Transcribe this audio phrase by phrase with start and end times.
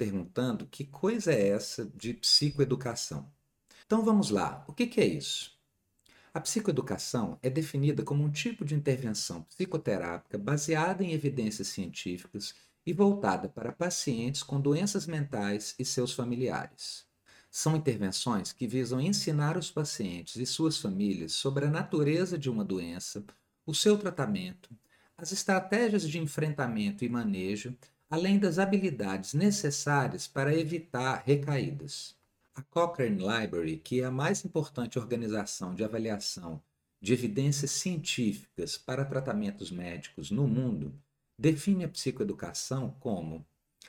[0.00, 3.30] perguntando que coisa é essa de psicoeducação.
[3.84, 5.60] Então vamos lá, o que, que é isso?
[6.32, 12.54] A psicoeducação é definida como um tipo de intervenção psicoterápica baseada em evidências científicas
[12.86, 17.04] e voltada para pacientes com doenças mentais e seus familiares.
[17.50, 22.64] São intervenções que visam ensinar os pacientes e suas famílias sobre a natureza de uma
[22.64, 23.22] doença,
[23.66, 24.70] o seu tratamento,
[25.18, 27.76] as estratégias de enfrentamento e manejo,
[28.10, 32.16] além das habilidades necessárias para evitar recaídas.
[32.52, 36.60] A Cochrane Library, que é a mais importante organização de avaliação
[37.00, 40.92] de evidências científicas para tratamentos médicos no mundo,
[41.38, 43.46] define a psicoeducação como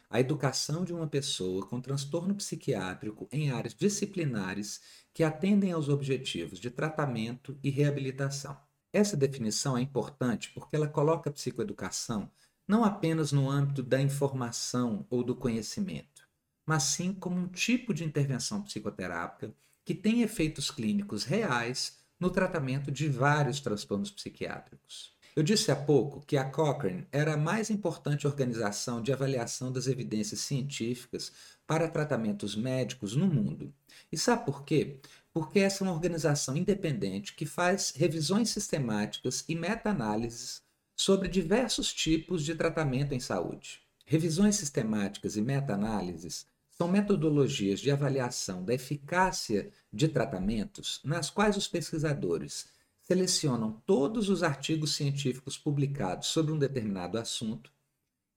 [0.08, 4.82] a educação de uma pessoa com transtorno psiquiátrico em áreas disciplinares
[5.14, 8.56] que atendem aos objetivos de tratamento e reabilitação.
[8.94, 12.30] Essa definição é importante porque ela coloca a psicoeducação
[12.68, 16.28] não apenas no âmbito da informação ou do conhecimento,
[16.66, 19.54] mas sim como um tipo de intervenção psicoterápica
[19.84, 25.16] que tem efeitos clínicos reais no tratamento de vários transtornos psiquiátricos.
[25.36, 29.88] Eu disse há pouco que a Cochrane era a mais importante organização de avaliação das
[29.88, 31.32] evidências científicas
[31.66, 33.74] para tratamentos médicos no mundo.
[34.12, 35.00] E sabe por quê?
[35.34, 40.62] Porque essa é uma organização independente que faz revisões sistemáticas e meta-análises
[41.02, 43.82] sobre diversos tipos de tratamento em saúde.
[44.06, 51.68] Revisões sistemáticas e meta-análises são metodologias de avaliação da eficácia de tratamentos nas quais os
[51.68, 52.68] pesquisadores
[53.02, 57.72] selecionam todos os artigos científicos publicados sobre um determinado assunto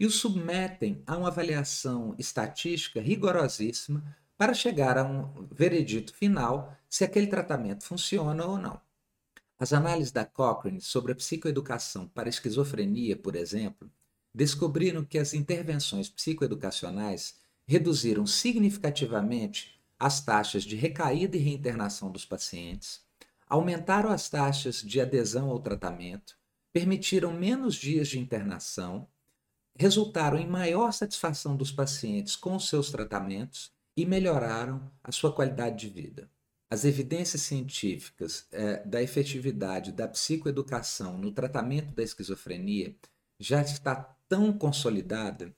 [0.01, 4.03] e os submetem a uma avaliação estatística rigorosíssima
[4.39, 8.81] para chegar a um veredito final se aquele tratamento funciona ou não.
[9.59, 13.91] As análises da Cochrane sobre a psicoeducação para esquizofrenia, por exemplo,
[14.35, 23.01] descobriram que as intervenções psicoeducacionais reduziram significativamente as taxas de recaída e reinternação dos pacientes,
[23.47, 26.37] aumentaram as taxas de adesão ao tratamento,
[26.73, 29.09] permitiram menos dias de internação,
[29.77, 35.87] resultaram em maior satisfação dos pacientes com os seus tratamentos e melhoraram a sua qualidade
[35.87, 36.31] de vida.
[36.71, 42.97] As evidências científicas é, da efetividade da psicoeducação no tratamento da esquizofrenia
[43.39, 43.95] já está
[44.29, 45.55] tão consolidada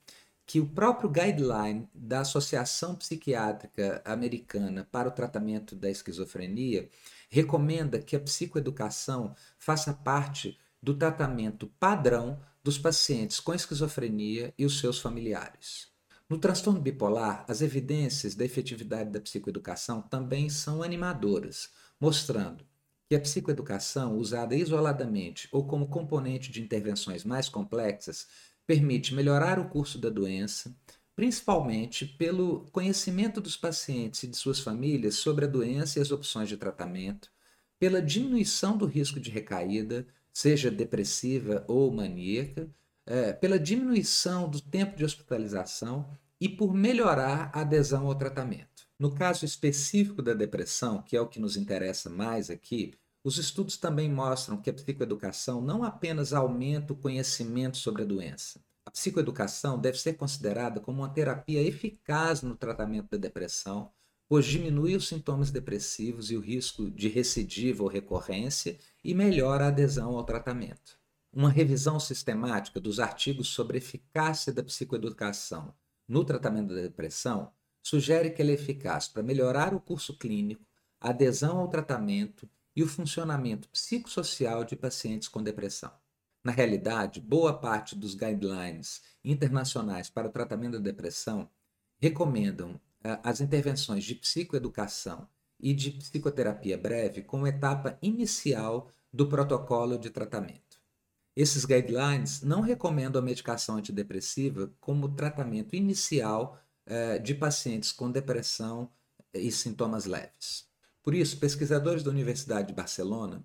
[0.47, 6.89] que o próprio guideline da Associação Psiquiátrica Americana para o Tratamento da Esquizofrenia
[7.29, 14.79] recomenda que a psicoeducação faça parte do tratamento padrão dos pacientes com esquizofrenia e os
[14.79, 15.96] seus familiares.
[16.29, 21.71] No transtorno bipolar, as evidências da efetividade da psicoeducação também são animadoras,
[22.01, 22.67] mostrando
[23.09, 28.27] que a psicoeducação, usada isoladamente ou como componente de intervenções mais complexas,
[28.67, 30.75] permite melhorar o curso da doença,
[31.15, 36.49] principalmente pelo conhecimento dos pacientes e de suas famílias sobre a doença e as opções
[36.49, 37.31] de tratamento,
[37.79, 42.69] pela diminuição do risco de recaída, seja depressiva ou maníaca,
[43.07, 46.07] é, pela diminuição do tempo de hospitalização
[46.41, 48.87] e por melhorar a adesão ao tratamento.
[48.99, 53.77] No caso específico da depressão, que é o que nos interessa mais aqui, os estudos
[53.77, 59.81] também mostram que a psicoeducação não apenas aumenta o conhecimento sobre a doença, a psicoeducação
[59.81, 63.91] deve ser considerada como uma terapia eficaz no tratamento da depressão,
[64.29, 69.69] pois diminui os sintomas depressivos e o risco de recidiva ou recorrência e melhora a
[69.69, 71.01] adesão ao tratamento.
[71.37, 75.75] Uma revisão sistemática dos artigos sobre eficácia da psicoeducação
[76.09, 77.53] no tratamento da depressão
[77.83, 80.65] sugere que ela é eficaz para melhorar o curso clínico,
[80.99, 85.93] a adesão ao tratamento e o funcionamento psicossocial de pacientes com depressão.
[86.43, 91.51] Na realidade, boa parte dos guidelines internacionais para o tratamento da depressão
[91.99, 95.29] recomendam uh, as intervenções de psicoeducação
[95.61, 100.66] e de psicoterapia breve como etapa inicial do protocolo de tratamento.
[101.37, 108.91] Esses guidelines não recomendam a medicação antidepressiva como tratamento inicial uh, de pacientes com depressão
[109.35, 110.67] e sintomas leves.
[111.03, 113.45] Por isso, pesquisadores da Universidade de Barcelona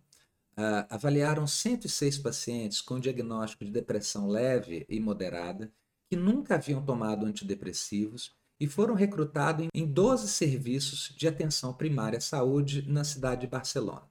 [0.57, 5.69] uh, avaliaram 106 pacientes com diagnóstico de depressão leve e moderada
[6.09, 12.21] que nunca haviam tomado antidepressivos e foram recrutados em 12 serviços de atenção primária à
[12.21, 14.09] saúde na cidade de Barcelona.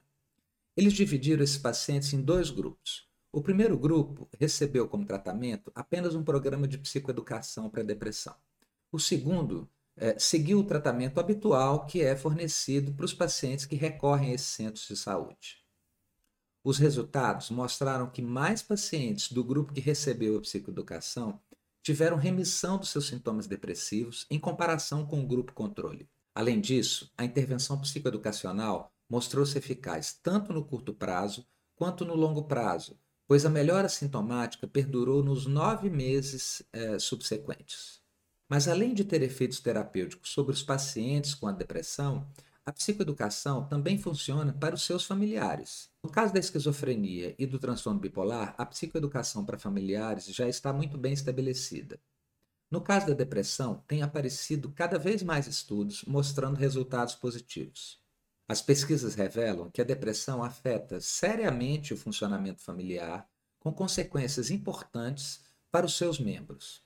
[0.77, 3.10] Eles dividiram esses pacientes em dois grupos.
[3.33, 8.35] O primeiro grupo recebeu como tratamento apenas um programa de psicoeducação para depressão.
[8.91, 14.31] O segundo é, seguiu o tratamento habitual que é fornecido para os pacientes que recorrem
[14.31, 15.61] a esses centros de saúde.
[16.61, 21.39] Os resultados mostraram que mais pacientes do grupo que recebeu a psicoeducação
[21.81, 26.09] tiveram remissão dos seus sintomas depressivos em comparação com o grupo controle.
[26.35, 32.99] Além disso, a intervenção psicoeducacional mostrou-se eficaz tanto no curto prazo quanto no longo prazo,
[33.31, 38.01] pois a melhora sintomática perdurou nos nove meses eh, subsequentes.
[38.49, 42.27] Mas além de ter efeitos terapêuticos sobre os pacientes com a depressão,
[42.65, 45.89] a psicoeducação também funciona para os seus familiares.
[46.03, 50.97] No caso da esquizofrenia e do transtorno bipolar, a psicoeducação para familiares já está muito
[50.97, 52.01] bem estabelecida.
[52.69, 58.00] No caso da depressão, tem aparecido cada vez mais estudos mostrando resultados positivos.
[58.51, 63.25] As pesquisas revelam que a depressão afeta seriamente o funcionamento familiar,
[63.57, 65.39] com consequências importantes
[65.71, 66.83] para os seus membros.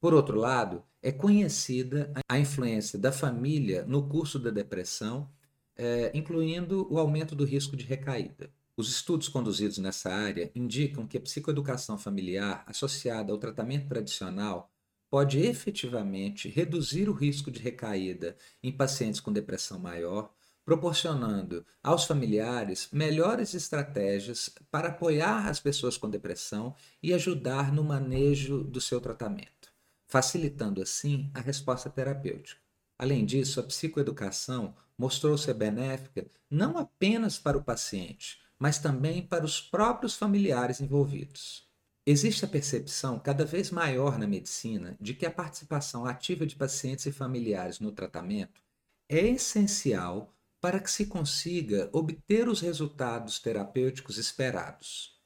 [0.00, 5.30] Por outro lado, é conhecida a influência da família no curso da depressão,
[5.76, 8.50] é, incluindo o aumento do risco de recaída.
[8.74, 14.72] Os estudos conduzidos nessa área indicam que a psicoeducação familiar associada ao tratamento tradicional
[15.10, 20.32] pode efetivamente reduzir o risco de recaída em pacientes com depressão maior,
[20.64, 28.62] proporcionando aos familiares melhores estratégias para apoiar as pessoas com depressão e ajudar no manejo
[28.62, 29.72] do seu tratamento,
[30.06, 32.60] facilitando assim a resposta terapêutica.
[32.98, 39.44] Além disso, a psicoeducação mostrou ser benéfica não apenas para o paciente, mas também para
[39.44, 41.66] os próprios familiares envolvidos.
[42.06, 47.06] Existe a percepção cada vez maior na medicina de que a participação ativa de pacientes
[47.06, 48.62] e familiares no tratamento
[49.08, 50.32] é essencial
[50.62, 55.20] para que se consiga obter os resultados terapêuticos esperados.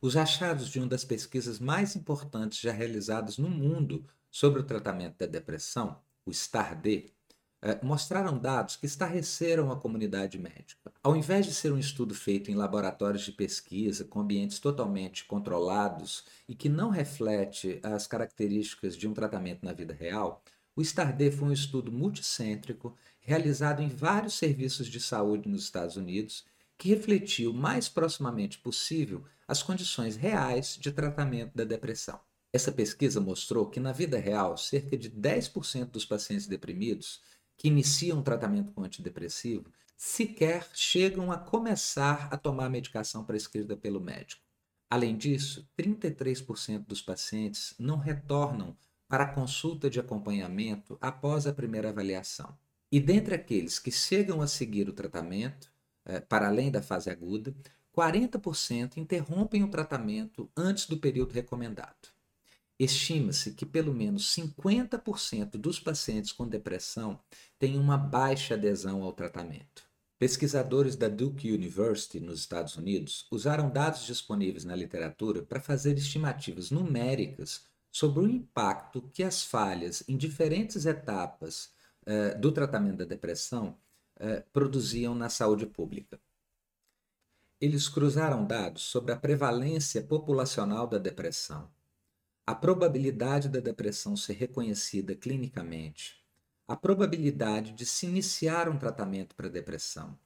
[0.00, 5.18] Os achados de uma das pesquisas mais importantes já realizadas no mundo sobre o tratamento
[5.18, 7.12] da depressão, o STAR-D,
[7.60, 10.90] eh, mostraram dados que estarreceram a comunidade médica.
[11.02, 16.24] Ao invés de ser um estudo feito em laboratórios de pesquisa, com ambientes totalmente controlados
[16.48, 20.42] e que não reflete as características de um tratamento na vida real,
[20.74, 22.96] o STAR-D foi um estudo multicêntrico
[23.30, 26.44] realizado em vários serviços de saúde nos Estados Unidos
[26.76, 32.18] que refletiu o mais proximamente possível as condições reais de tratamento da depressão.
[32.52, 37.20] Essa pesquisa mostrou que, na vida real, cerca de 10% dos pacientes deprimidos
[37.56, 43.76] que iniciam um tratamento com antidepressivo sequer chegam a começar a tomar a medicação prescrita
[43.76, 44.42] pelo médico.
[44.90, 48.76] Além disso, 33% dos pacientes não retornam
[49.08, 52.58] para a consulta de acompanhamento após a primeira avaliação.
[52.90, 55.70] E dentre aqueles que chegam a seguir o tratamento,
[56.04, 57.54] eh, para além da fase aguda,
[57.92, 62.08] 40% interrompem o tratamento antes do período recomendado.
[62.78, 67.20] Estima-se que pelo menos 50% dos pacientes com depressão
[67.58, 69.84] têm uma baixa adesão ao tratamento.
[70.18, 76.70] Pesquisadores da Duke University, nos Estados Unidos, usaram dados disponíveis na literatura para fazer estimativas
[76.70, 81.70] numéricas sobre o impacto que as falhas em diferentes etapas
[82.06, 83.76] eh, do tratamento da depressão
[84.18, 86.20] eh, produziam na saúde pública.
[87.60, 91.70] Eles cruzaram dados sobre a prevalência populacional da depressão
[92.50, 96.16] a probabilidade da depressão ser reconhecida clinicamente,
[96.66, 100.18] a probabilidade de se iniciar um tratamento para depressão,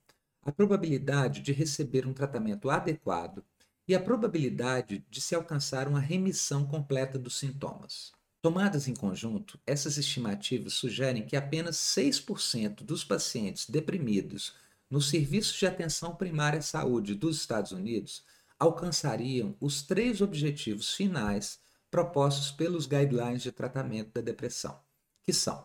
[0.43, 3.45] a probabilidade de receber um tratamento adequado
[3.87, 8.11] e a probabilidade de se alcançar uma remissão completa dos sintomas.
[8.45, 14.55] Tomadas em conjunto, essas estimativas sugerem que apenas 6% dos pacientes deprimidos
[14.91, 18.23] nos serviços de atenção primária à saúde dos Estados Unidos
[18.59, 21.59] alcançariam os três objetivos finais
[21.91, 24.79] propostos pelos guidelines de tratamento da depressão,
[25.23, 25.65] que são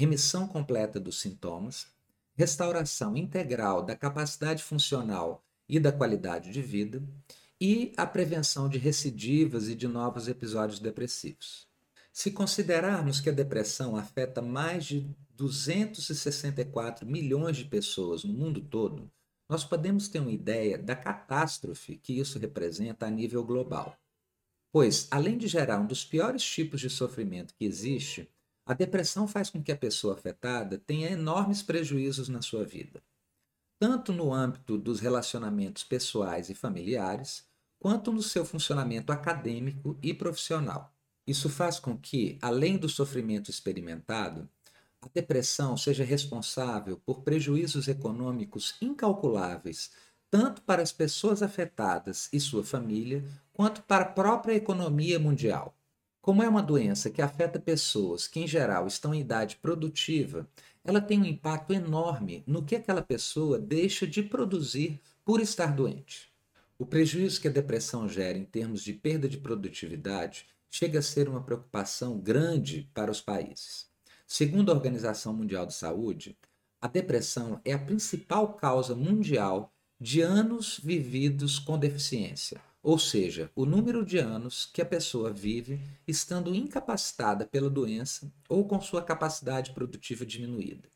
[0.00, 1.88] remissão completa dos sintomas,
[2.34, 7.02] restauração integral da capacidade funcional e da qualidade de vida
[7.60, 11.68] e a prevenção de recidivas e de novos episódios depressivos.
[12.18, 19.08] Se considerarmos que a depressão afeta mais de 264 milhões de pessoas no mundo todo,
[19.48, 23.96] nós podemos ter uma ideia da catástrofe que isso representa a nível global.
[24.72, 28.28] Pois, além de gerar um dos piores tipos de sofrimento que existe,
[28.66, 33.00] a depressão faz com que a pessoa afetada tenha enormes prejuízos na sua vida,
[33.78, 37.48] tanto no âmbito dos relacionamentos pessoais e familiares,
[37.78, 40.97] quanto no seu funcionamento acadêmico e profissional.
[41.28, 44.48] Isso faz com que, além do sofrimento experimentado,
[45.02, 49.90] a depressão seja responsável por prejuízos econômicos incalculáveis
[50.30, 55.74] tanto para as pessoas afetadas e sua família, quanto para a própria economia mundial.
[56.20, 60.48] Como é uma doença que afeta pessoas que, em geral, estão em idade produtiva,
[60.84, 66.32] ela tem um impacto enorme no que aquela pessoa deixa de produzir por estar doente.
[66.78, 71.28] O prejuízo que a depressão gera em termos de perda de produtividade chega a ser
[71.28, 73.88] uma preocupação grande para os países.
[74.26, 76.36] Segundo a Organização Mundial de Saúde,
[76.80, 83.66] a depressão é a principal causa mundial de anos vividos com deficiência, ou seja, o
[83.66, 89.72] número de anos que a pessoa vive estando incapacitada pela doença ou com sua capacidade
[89.72, 90.88] produtiva diminuída.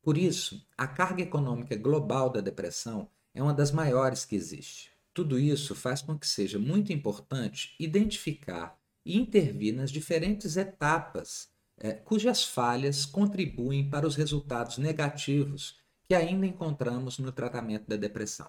[0.00, 4.90] Por isso, a carga econômica global da depressão é uma das maiores que existe.
[5.12, 8.79] Tudo isso faz com que seja muito importante identificar
[9.16, 11.48] intervir nas diferentes etapas
[11.78, 18.48] eh, cujas falhas contribuem para os resultados negativos que ainda encontramos no tratamento da depressão.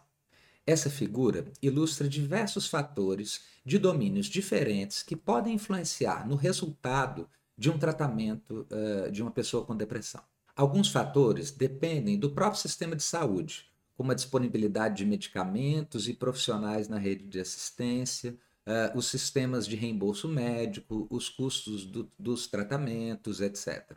[0.65, 7.27] Essa figura ilustra diversos fatores de domínios diferentes que podem influenciar no resultado
[7.57, 10.21] de um tratamento uh, de uma pessoa com depressão.
[10.55, 13.65] Alguns fatores dependem do próprio sistema de saúde,
[13.95, 19.75] como a disponibilidade de medicamentos e profissionais na rede de assistência, uh, os sistemas de
[19.75, 23.95] reembolso médico, os custos do, dos tratamentos, etc.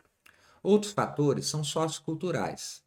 [0.61, 2.83] Outros fatores são socioculturais.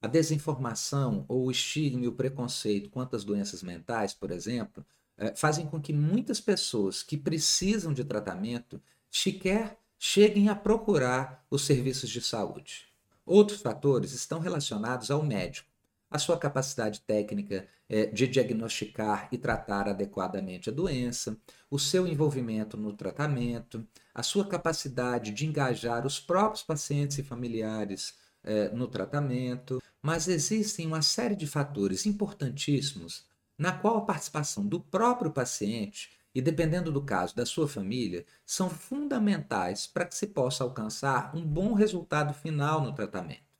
[0.00, 4.84] A desinformação ou o estigma e o preconceito quanto às doenças mentais, por exemplo,
[5.18, 11.62] uh, fazem com que muitas pessoas que precisam de tratamento sequer cheguem a procurar os
[11.62, 12.86] serviços de saúde.
[13.24, 15.71] Outros fatores estão relacionados ao médico
[16.12, 21.36] a sua capacidade técnica é, de diagnosticar e tratar adequadamente a doença,
[21.70, 28.14] o seu envolvimento no tratamento, a sua capacidade de engajar os próprios pacientes e familiares
[28.44, 33.26] é, no tratamento, mas existem uma série de fatores importantíssimos
[33.56, 38.68] na qual a participação do próprio paciente e, dependendo do caso, da sua família, são
[38.68, 43.51] fundamentais para que se possa alcançar um bom resultado final no tratamento.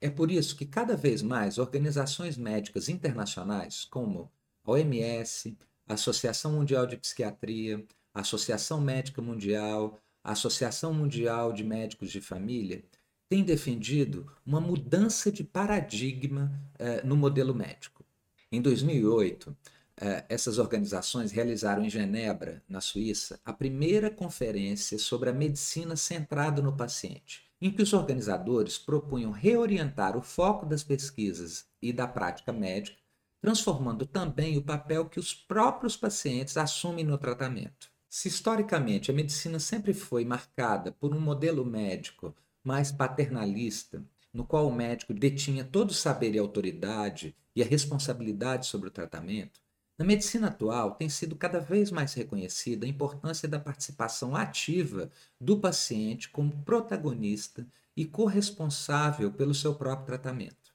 [0.00, 4.30] É por isso que cada vez mais organizações médicas internacionais, como
[4.64, 5.56] a OMS,
[5.88, 12.20] a Associação Mundial de Psiquiatria, a Associação Médica Mundial, a Associação Mundial de Médicos de
[12.20, 12.84] Família,
[13.28, 18.04] têm defendido uma mudança de paradigma eh, no modelo médico.
[18.52, 19.56] Em 2008,
[19.96, 26.62] eh, essas organizações realizaram em Genebra, na Suíça, a primeira conferência sobre a medicina centrada
[26.62, 32.52] no paciente em que os organizadores propunham reorientar o foco das pesquisas e da prática
[32.52, 32.98] médica,
[33.40, 37.90] transformando também o papel que os próprios pacientes assumem no tratamento.
[38.08, 42.34] Se historicamente a medicina sempre foi marcada por um modelo médico
[42.64, 48.66] mais paternalista, no qual o médico detinha todo o saber e autoridade e a responsabilidade
[48.66, 49.60] sobre o tratamento,
[49.98, 55.58] na medicina atual, tem sido cada vez mais reconhecida a importância da participação ativa do
[55.58, 60.72] paciente como protagonista e corresponsável pelo seu próprio tratamento.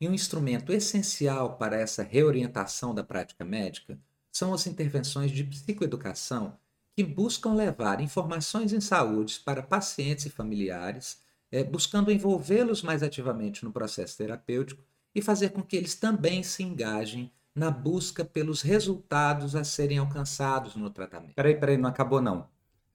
[0.00, 3.98] E um instrumento essencial para essa reorientação da prática médica
[4.30, 6.56] são as intervenções de psicoeducação
[6.94, 13.64] que buscam levar informações em saúde para pacientes e familiares, é, buscando envolvê-los mais ativamente
[13.64, 14.84] no processo terapêutico
[15.14, 20.76] e fazer com que eles também se engajem na busca pelos resultados a serem alcançados
[20.76, 21.34] no tratamento.
[21.34, 22.40] Peraí, peraí, não acabou não.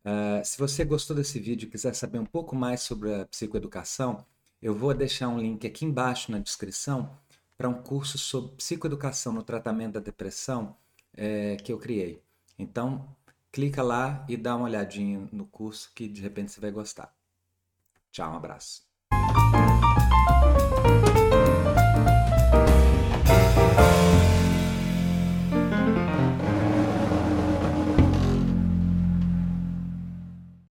[0.05, 4.23] Uh, se você gostou desse vídeo e quiser saber um pouco mais sobre a psicoeducação,
[4.61, 7.17] eu vou deixar um link aqui embaixo na descrição
[7.57, 10.75] para um curso sobre psicoeducação no tratamento da depressão
[11.17, 12.21] é, que eu criei.
[12.57, 13.15] Então,
[13.51, 17.11] clica lá e dá uma olhadinha no curso que de repente você vai gostar.
[18.11, 18.83] Tchau, um abraço.